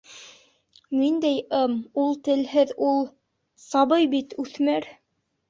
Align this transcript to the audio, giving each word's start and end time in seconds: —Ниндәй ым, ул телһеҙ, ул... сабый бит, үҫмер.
—Ниндәй 1.01 1.43
ым, 1.57 1.75
ул 2.05 2.17
телһеҙ, 2.29 2.73
ул... 2.87 3.05
сабый 3.67 4.11
бит, 4.17 4.37
үҫмер. 4.47 4.91